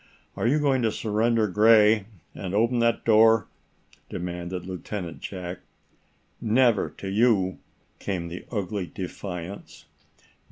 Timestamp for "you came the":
7.07-8.45